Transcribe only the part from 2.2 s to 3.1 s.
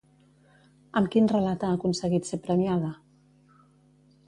ser premiada?